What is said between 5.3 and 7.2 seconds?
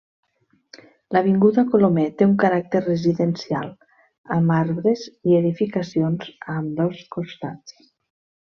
i edificacions a ambdós